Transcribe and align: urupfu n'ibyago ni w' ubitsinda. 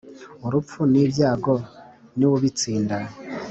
urupfu 0.45 0.79
n'ibyago 0.91 1.53
ni 2.17 2.25
w' 2.29 2.35
ubitsinda. 2.37 2.97